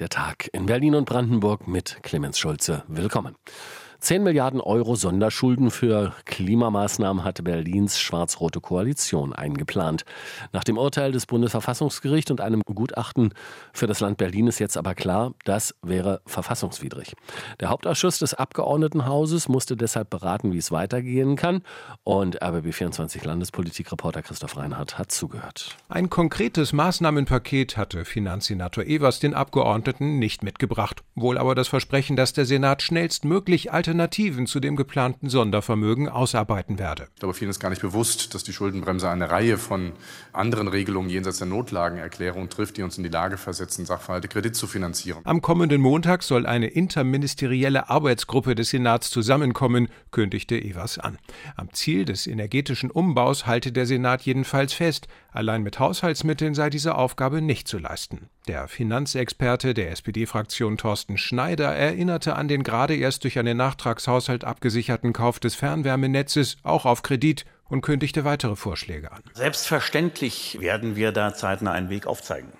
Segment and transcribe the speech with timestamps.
[0.00, 2.82] Der Tag in Berlin und Brandenburg mit Clemens Schulze.
[2.88, 3.36] Willkommen.
[4.04, 10.04] 10 Milliarden Euro Sonderschulden für Klimamaßnahmen hatte Berlins schwarz-rote Koalition eingeplant.
[10.52, 13.32] Nach dem Urteil des Bundesverfassungsgerichts und einem Gutachten
[13.72, 17.14] für das Land Berlin ist jetzt aber klar, das wäre verfassungswidrig.
[17.60, 21.62] Der Hauptausschuss des Abgeordnetenhauses musste deshalb beraten, wie es weitergehen kann.
[22.02, 25.78] Und RBB24 Landespolitikreporter Christoph Reinhardt hat zugehört.
[25.88, 31.02] Ein konkretes Maßnahmenpaket hatte Finanzsenator Evers den Abgeordneten nicht mitgebracht.
[31.14, 36.80] Wohl aber das Versprechen, dass der Senat schnellstmöglich Alternativen Alternativen zu dem geplanten Sondervermögen ausarbeiten
[36.80, 37.06] werde.
[37.14, 39.92] Ich glaube, vielen ist gar nicht bewusst, dass die Schuldenbremse eine Reihe von
[40.32, 44.66] anderen Regelungen jenseits der Notlagenerklärung trifft, die uns in die Lage versetzen, Sachverhalte Kredit zu
[44.66, 45.20] finanzieren.
[45.22, 51.18] Am kommenden Montag soll eine interministerielle Arbeitsgruppe des Senats zusammenkommen, kündigte Evers an.
[51.54, 56.94] Am Ziel des energetischen Umbaus halte der Senat jedenfalls fest, allein mit Haushaltsmitteln sei diese
[56.94, 58.28] Aufgabe nicht zu leisten.
[58.48, 65.12] Der Finanzexperte der SPD-Fraktion Thorsten Schneider erinnerte an den gerade erst durch einen Nachtragshaushalt abgesicherten
[65.12, 69.22] Kauf des Fernwärmenetzes auch auf Kredit und kündigte weitere Vorschläge an.
[69.32, 72.52] Selbstverständlich werden wir da zeitnah einen Weg aufzeigen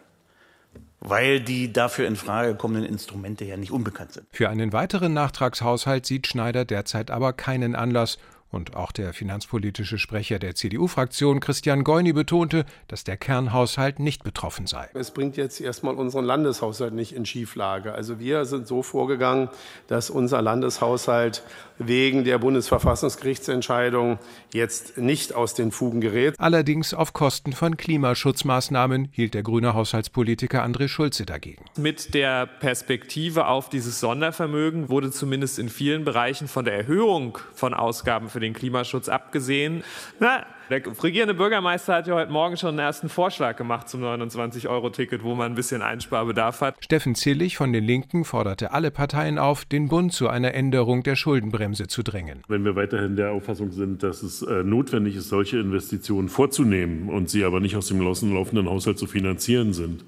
[1.04, 4.26] weil die dafür in Frage kommenden Instrumente ja nicht unbekannt sind.
[4.32, 8.18] Für einen weiteren Nachtragshaushalt sieht Schneider derzeit aber keinen Anlass
[8.50, 14.66] und auch der finanzpolitische Sprecher der CDU-Fraktion Christian Goini betonte, dass der Kernhaushalt nicht betroffen
[14.66, 14.88] sei.
[14.94, 17.92] Es bringt jetzt erstmal unseren Landeshaushalt nicht in Schieflage.
[17.92, 19.48] Also wir sind so vorgegangen,
[19.88, 21.42] dass unser Landeshaushalt
[21.78, 24.18] wegen der Bundesverfassungsgerichtsentscheidung
[24.52, 26.34] jetzt nicht aus den Fugen gerät.
[26.38, 31.64] Allerdings auf Kosten von Klimaschutzmaßnahmen hielt der grüne Haushaltspolitiker André Schulze dagegen.
[31.76, 37.74] Mit der Perspektive auf dieses Sondervermögen wurde zumindest in vielen Bereichen von der Erhöhung von
[37.74, 39.82] Ausgaben für den Klimaschutz abgesehen.
[40.20, 45.22] Na, der regierende Bürgermeister hat ja heute Morgen schon einen ersten Vorschlag gemacht zum 29-Euro-Ticket,
[45.22, 46.76] wo man ein bisschen Einsparbedarf hat.
[46.82, 51.16] Steffen Zillig von den Linken forderte alle Parteien auf, den Bund zu einer Änderung der
[51.16, 52.42] Schuldenbremse zu drängen.
[52.48, 57.28] Wenn wir weiterhin der Auffassung sind, dass es äh, notwendig ist, solche Investitionen vorzunehmen und
[57.28, 60.04] sie aber nicht aus dem laufenden Haushalt zu finanzieren sind,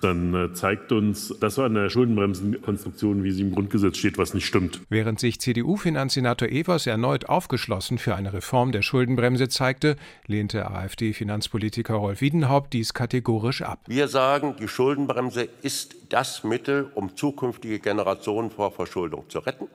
[0.00, 4.46] dann äh, zeigt uns, dass an der Schuldenbremsenkonstruktion, wie sie im Grundgesetz steht, was nicht
[4.46, 4.80] stimmt.
[4.88, 9.96] Während sich CDU-Finanzsenator Evers erneut aufgeschlossen für eine Reform der Schuldenbremse zeigte,
[10.26, 13.80] lehnte AfD-Finanzpolitiker Rolf Wiedenhaupt dies kategorisch ab.
[13.86, 19.68] Wir sagen, die Schuldenbremse ist das Mittel, um zukünftige Generationen vor Verschuldung zu retten.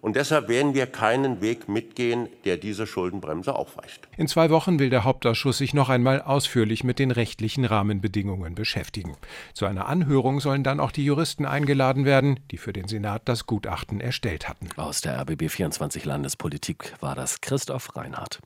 [0.00, 4.08] Und deshalb werden wir keinen Weg mitgehen, der diese Schuldenbremse aufweicht.
[4.16, 9.16] In zwei Wochen will der Hauptausschuss sich noch einmal ausführlich mit den rechtlichen Rahmenbedingungen beschäftigen.
[9.52, 13.46] Zu einer Anhörung sollen dann auch die Juristen eingeladen werden, die für den Senat das
[13.46, 14.68] Gutachten erstellt hatten.
[14.76, 18.40] Aus der RBB 24 Landespolitik war das Christoph Reinhardt.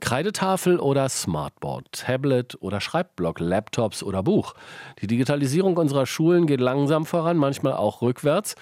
[0.00, 4.54] Kreidetafel oder Smartboard, Tablet oder Schreibblock, Laptops oder Buch.
[5.00, 8.54] Die Digitalisierung unserer Schulen geht langsam voran, manchmal auch rückwärts.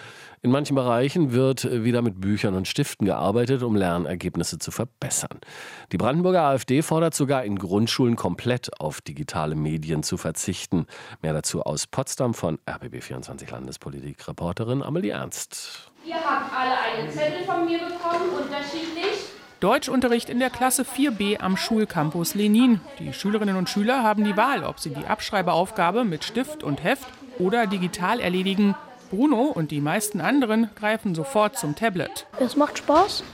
[0.43, 5.41] In manchen Bereichen wird wieder mit Büchern und Stiften gearbeitet, um Lernergebnisse zu verbessern.
[5.91, 10.87] Die Brandenburger AfD fordert sogar in Grundschulen komplett auf digitale Medien zu verzichten.
[11.23, 15.91] Mehr dazu aus Potsdam von RBB24 Landespolitik-Reporterin Amelie Ernst.
[16.05, 19.28] Ihr habt alle einen Zettel von mir bekommen, unterschiedlich.
[19.61, 22.81] Deutschunterricht in der Klasse 4b am Schulcampus Lenin.
[23.01, 27.09] Die Schülerinnen und Schüler haben die Wahl, ob sie die Abschreibeaufgabe mit Stift und Heft
[27.41, 28.77] oder digital erledigen.
[29.11, 32.27] Bruno und die meisten anderen greifen sofort zum Tablet.
[32.39, 33.25] Es macht Spaß.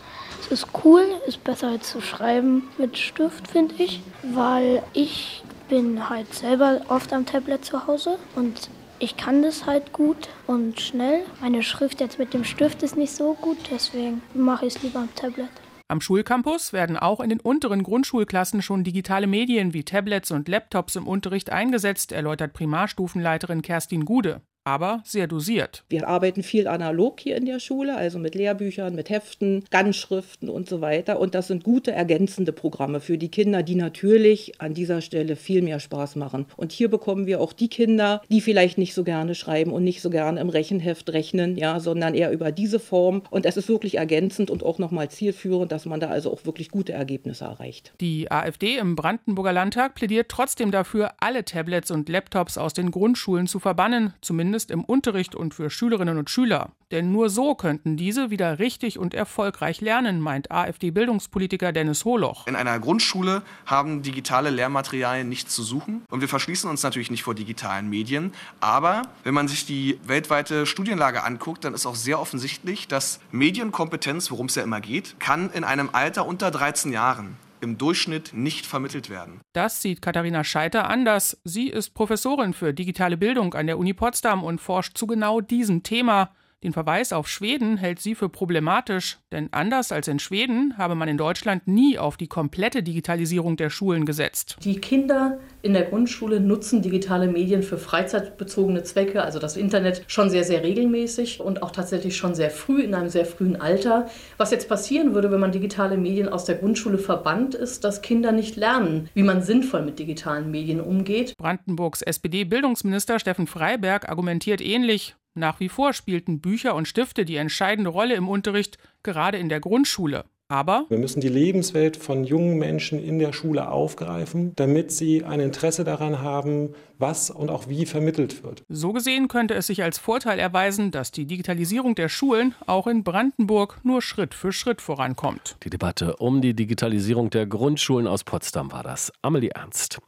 [0.41, 6.09] Es ist cool, ist besser als zu schreiben mit Stift, finde ich, weil ich bin
[6.09, 11.25] halt selber oft am Tablet zu Hause und ich kann das halt gut und schnell.
[11.43, 15.01] Meine Schrift jetzt mit dem Stift ist nicht so gut, deswegen mache ich es lieber
[15.01, 15.51] am Tablet.
[15.87, 20.97] Am Schulcampus werden auch in den unteren Grundschulklassen schon digitale Medien wie Tablets und Laptops
[20.97, 25.85] im Unterricht eingesetzt, erläutert Primarstufenleiterin Kerstin Gude aber sehr dosiert.
[25.91, 30.69] Wir arbeiten viel analog hier in der Schule, also mit Lehrbüchern, mit Heften, Ganzschriften und
[30.69, 31.21] so weiter.
[31.21, 35.61] Und das sind gute ergänzende Programme für die Kinder, die natürlich an dieser Stelle viel
[35.61, 36.47] mehr Spaß machen.
[36.57, 40.01] Und hier bekommen wir auch die Kinder, die vielleicht nicht so gerne schreiben und nicht
[40.01, 43.23] so gerne im Rechenheft rechnen, ja, sondern eher über diese Form.
[43.31, 46.71] Und es ist wirklich ergänzend und auch nochmal zielführend, dass man da also auch wirklich
[46.71, 47.93] gute Ergebnisse erreicht.
[48.00, 53.47] Die AfD im Brandenburger Landtag plädiert trotzdem dafür, alle Tablets und Laptops aus den Grundschulen
[53.47, 56.71] zu verbannen, zumindest zumindest im Unterricht und für Schülerinnen und Schüler.
[56.93, 62.47] Denn nur so könnten diese wieder richtig und erfolgreich lernen, meint AfD-Bildungspolitiker Dennis Holoch.
[62.47, 66.03] In einer Grundschule haben digitale Lehrmaterialien nichts zu suchen.
[66.09, 68.33] Und wir verschließen uns natürlich nicht vor digitalen Medien.
[68.61, 74.31] Aber wenn man sich die weltweite Studienlage anguckt, dann ist auch sehr offensichtlich, dass Medienkompetenz,
[74.31, 78.66] worum es ja immer geht, kann in einem Alter unter 13 Jahren im Durchschnitt nicht
[78.66, 79.40] vermittelt werden.
[79.52, 81.40] Das sieht Katharina Scheiter anders.
[81.43, 85.82] Sie ist Professorin für digitale Bildung an der Uni Potsdam und forscht zu genau diesem
[85.82, 86.31] Thema.
[86.64, 91.11] Den Verweis auf Schweden hält sie für problematisch, denn anders als in Schweden habe man
[91.11, 94.56] in Deutschland nie auf die komplette Digitalisierung der Schulen gesetzt.
[94.64, 100.31] Die Kinder in der Grundschule nutzen digitale Medien für freizeitbezogene Zwecke, also das Internet, schon
[100.31, 104.08] sehr, sehr regelmäßig und auch tatsächlich schon sehr früh, in einem sehr frühen Alter.
[104.38, 108.32] Was jetzt passieren würde, wenn man digitale Medien aus der Grundschule verbannt, ist, dass Kinder
[108.32, 111.37] nicht lernen, wie man sinnvoll mit digitalen Medien umgeht.
[111.37, 115.14] Brandenburgs SPD-Bildungsminister Steffen Freiberg argumentiert ähnlich.
[115.37, 119.59] Nach wie vor spielten Bücher und Stifte die entscheidende Rolle im Unterricht, gerade in der
[119.59, 120.25] Grundschule.
[120.47, 125.41] Aber wir müssen die Lebenswelt von jungen Menschen in der Schule aufgreifen, damit sie ein
[125.41, 128.63] Interesse daran haben, was und auch wie vermittelt wird.
[128.69, 133.03] So gesehen könnte es sich als Vorteil erweisen, dass die Digitalisierung der Schulen auch in
[133.03, 135.57] Brandenburg nur Schritt für Schritt vorankommt.
[135.65, 139.13] Die Debatte um die Digitalisierung der Grundschulen aus Potsdam war das.
[139.23, 139.99] Amelie Ernst.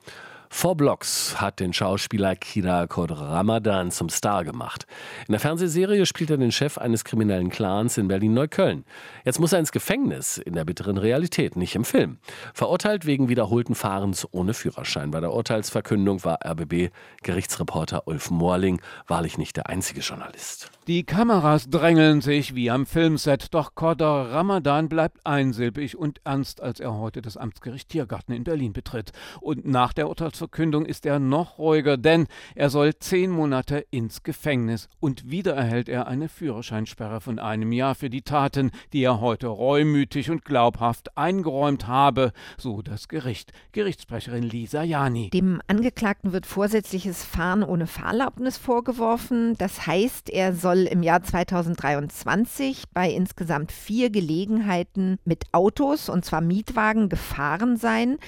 [0.49, 4.87] Four Blocks hat den Schauspieler Kira Kod Ramadan zum Star gemacht.
[5.27, 8.85] In der Fernsehserie spielt er den Chef eines kriminellen Clans in Berlin-Neukölln.
[9.25, 12.19] Jetzt muss er ins Gefängnis, in der bitteren Realität, nicht im Film.
[12.55, 15.11] Verurteilt wegen wiederholten Fahrens ohne Führerschein.
[15.11, 20.71] Bei der Urteilsverkündung war RBB-Gerichtsreporter Ulf Morling wahrlich nicht der einzige Journalist.
[20.87, 26.79] Die Kameras drängeln sich wie am Filmset, doch Kodor Ramadan bleibt einsilbig und ernst, als
[26.79, 29.11] er heute das Amtsgericht Tiergarten in Berlin betritt.
[29.41, 34.89] Und nach der Urteilsverkündung ist er noch ruhiger, denn er soll zehn Monate ins Gefängnis
[35.01, 39.49] und wieder erhält er eine Führerscheinsperre von einem Jahr für die Taten, die er heute
[39.49, 43.53] reumütig und glaubhaft eingeräumt habe, so das Gericht.
[43.73, 45.31] Gerichtssprecherin Lisa Jani.
[45.31, 49.57] Dem Angeklagten wird vorsätzliches Fahren ohne Fahrerlaubnis vorgeworfen.
[49.59, 56.41] Das heißt, er soll im Jahr 2023 bei insgesamt vier Gelegenheiten mit Autos, und zwar
[56.41, 58.19] Mietwagen, gefahren sein.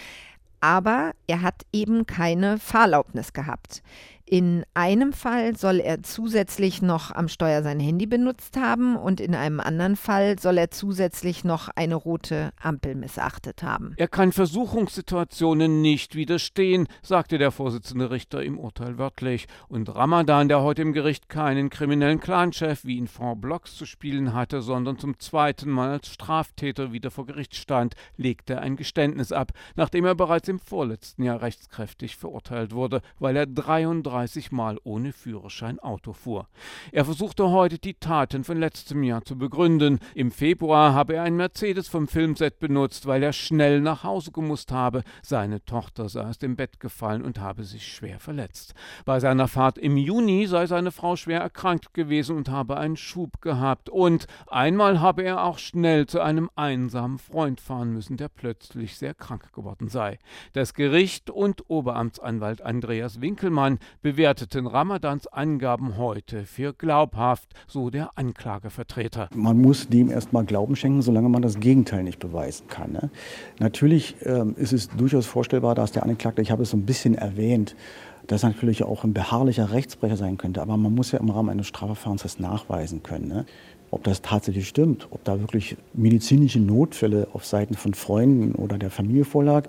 [0.61, 3.83] Aber er hat eben keine Fahrerlaubnis gehabt.
[4.31, 9.35] In einem Fall soll er zusätzlich noch am Steuer sein Handy benutzt haben und in
[9.35, 13.95] einem anderen Fall soll er zusätzlich noch eine rote Ampel missachtet haben.
[13.97, 19.47] Er kann Versuchungssituationen nicht widerstehen, sagte der Vorsitzende Richter im Urteil wörtlich.
[19.67, 24.35] Und Ramadan, der heute im Gericht keinen kriminellen Clanchef wie in Four Blocks zu spielen
[24.35, 29.53] hatte, sondern zum zweiten Mal als Straftäter wieder vor Gericht stand, legte ein Geständnis ab,
[29.75, 35.13] nachdem er bereits im vorletzten Jahr rechtskräftig verurteilt wurde, weil er 33 35 Mal ohne
[35.13, 36.49] Führerschein Auto fuhr.
[36.91, 40.01] Er versuchte heute die Taten von letztem Jahr zu begründen.
[40.15, 44.73] Im Februar habe er einen Mercedes vom Filmset benutzt, weil er schnell nach Hause gemusst
[44.73, 45.05] habe.
[45.23, 48.75] Seine Tochter sei aus dem Bett gefallen und habe sich schwer verletzt.
[49.05, 53.41] Bei seiner Fahrt im Juni sei seine Frau schwer erkrankt gewesen und habe einen Schub
[53.41, 53.89] gehabt.
[53.89, 59.15] Und einmal habe er auch schnell zu einem einsamen Freund fahren müssen, der plötzlich sehr
[59.15, 60.19] krank geworden sei.
[60.55, 63.79] Das Gericht und Oberamtsanwalt Andreas Winkelmann
[64.13, 69.29] bewerteten Ramadans Angaben heute für glaubhaft, so der Anklagevertreter.
[69.35, 72.93] Man muss dem erstmal Glauben schenken, solange man das Gegenteil nicht beweisen kann.
[72.93, 73.11] Ne?
[73.59, 77.17] Natürlich ähm, ist es durchaus vorstellbar, dass der Angeklagte, ich habe es so ein bisschen
[77.17, 77.77] erwähnt,
[78.29, 80.63] dass er natürlich auch ein beharrlicher Rechtsbrecher sein könnte.
[80.63, 83.29] Aber man muss ja im Rahmen eines Strafverfahrens das nachweisen können.
[83.29, 83.45] Ne?
[83.91, 88.91] Ob das tatsächlich stimmt, ob da wirklich medizinische Notfälle auf Seiten von Freunden oder der
[88.91, 89.67] Familie vorlag,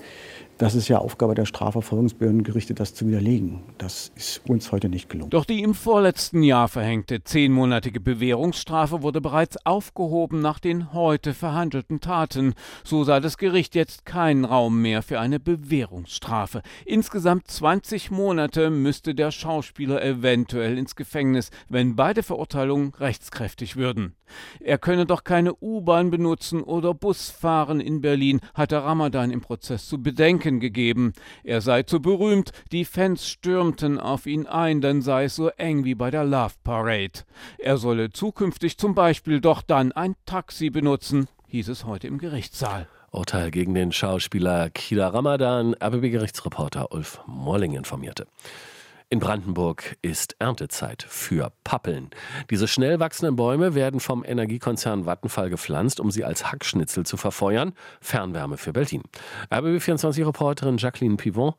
[0.59, 3.61] das ist ja Aufgabe der Strafverfolgungsbehördengerichte, das zu widerlegen.
[3.77, 5.29] Das ist uns heute nicht gelungen.
[5.29, 12.01] Doch die im vorletzten Jahr verhängte zehnmonatige Bewährungsstrafe wurde bereits aufgehoben nach den heute verhandelten
[12.01, 12.55] Taten.
[12.83, 16.61] So sah das Gericht jetzt keinen Raum mehr für eine Bewährungsstrafe.
[16.85, 24.13] Insgesamt 20 Monate müsste der Schauspieler eventuell ins Gefängnis, wenn beide Verurteilungen rechtskräftig würden.
[24.59, 29.87] Er könne doch keine U-Bahn benutzen oder Bus fahren in Berlin, hatte Ramadan im Prozess
[29.87, 31.13] zu bedenken gegeben.
[31.43, 35.85] Er sei zu berühmt, die Fans stürmten auf ihn ein, dann sei es so eng
[35.85, 37.25] wie bei der Love Parade.
[37.59, 42.87] Er solle zukünftig zum Beispiel doch dann ein Taxi benutzen, hieß es heute im Gerichtssaal.
[43.11, 48.27] Urteil gegen den Schauspieler Kida Ramadan, RBB-Gerichtsreporter Ulf Morling informierte.
[49.11, 52.11] In Brandenburg ist Erntezeit für Pappeln.
[52.51, 57.73] Diese schnell wachsenden Bäume werden vom Energiekonzern Vattenfall gepflanzt, um sie als Hackschnitzel zu verfeuern.
[58.01, 59.01] Fernwärme für Berlin.
[59.49, 61.53] RBB24-Reporterin Jacqueline Pivon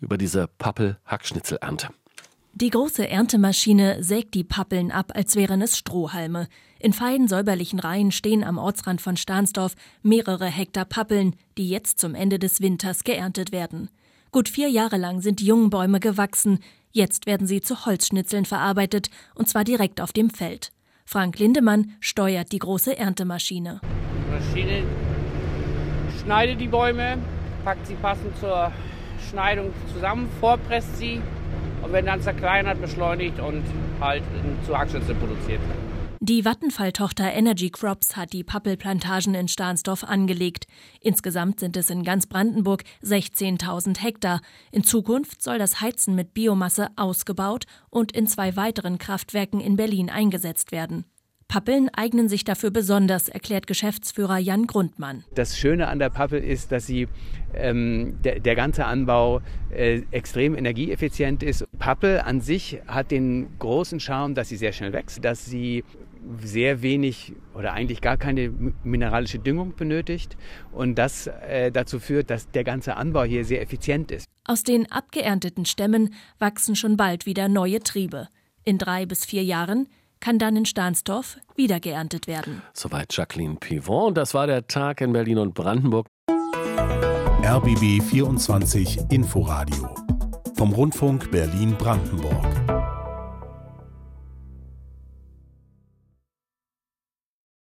[0.00, 1.90] über diese Pappel-Hackschnitzelernte.
[2.54, 6.48] Die große Erntemaschine sägt die Pappeln ab, als wären es Strohhalme.
[6.78, 12.14] In feinen säuberlichen Reihen stehen am Ortsrand von Stahnsdorf mehrere Hektar Pappeln, die jetzt zum
[12.14, 13.90] Ende des Winters geerntet werden.
[14.34, 16.58] Gut vier Jahre lang sind die jungen Bäume gewachsen.
[16.90, 20.72] Jetzt werden sie zu Holzschnitzeln verarbeitet, und zwar direkt auf dem Feld.
[21.04, 23.80] Frank Lindemann steuert die große Erntemaschine.
[23.84, 24.82] Die Maschine
[26.20, 27.18] schneidet die Bäume,
[27.64, 28.72] packt sie passend zur
[29.30, 31.20] Schneidung zusammen, vorpresst sie
[31.82, 33.62] und wenn dann zerkleinert, beschleunigt und
[34.00, 34.24] halt
[34.66, 35.60] zu Hackschnitzel produziert.
[36.20, 40.66] Die Vattenfall-Tochter Energy Crops hat die Pappelplantagen in Stahnsdorf angelegt.
[41.00, 44.40] Insgesamt sind es in ganz Brandenburg 16.000 Hektar.
[44.70, 50.08] In Zukunft soll das Heizen mit Biomasse ausgebaut und in zwei weiteren Kraftwerken in Berlin
[50.08, 51.04] eingesetzt werden.
[51.48, 55.24] Pappeln eignen sich dafür besonders, erklärt Geschäftsführer Jan Grundmann.
[55.34, 57.08] Das Schöne an der Pappel ist, dass sie
[57.54, 61.64] ähm, der, der, ganze Anbau äh, extrem energieeffizient ist.
[61.78, 65.84] Pappel an sich hat den großen Charme, dass sie sehr schnell wächst, dass sie
[66.42, 70.36] sehr wenig oder eigentlich gar keine mineralische Düngung benötigt
[70.72, 74.26] und das äh, dazu führt, dass der ganze Anbau hier sehr effizient ist.
[74.44, 78.28] Aus den abgeernteten Stämmen wachsen schon bald wieder neue Triebe.
[78.64, 79.88] In drei bis vier Jahren
[80.24, 82.62] kann dann in Stahnsdorf wieder geerntet werden.
[82.72, 84.14] Soweit Jacqueline Pivon.
[84.14, 86.06] Das war der Tag in Berlin und Brandenburg.
[87.42, 89.94] RBB 24 Inforadio
[90.54, 92.73] vom Rundfunk Berlin-Brandenburg.